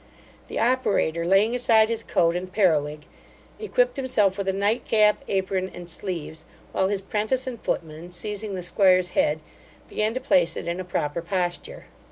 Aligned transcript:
The 0.47 0.57
operator, 0.57 1.27
laying 1.27 1.53
aside 1.53 1.89
his 1.89 2.01
coat 2.03 2.35
and 2.35 2.51
periwig, 2.51 3.01
equipped 3.59 3.97
himself 3.97 4.35
with 4.35 4.47
a 4.49 4.51
night 4.51 4.83
cap, 4.83 5.23
apron, 5.27 5.69
and 5.75 5.87
sleeves, 5.87 6.43
while 6.71 6.87
his 6.87 7.01
'prentice 7.01 7.45
and 7.45 7.61
footman, 7.63 8.11
seizing 8.11 8.55
the 8.55 8.63
'squire's 8.63 9.11
head, 9.11 9.41
began 9.87 10.15
to 10.15 10.19
place 10.19 10.57
it 10.57 10.67
in 10.67 10.79
a 10.79 10.83
proper 10.83 11.21
posture. 11.21 11.85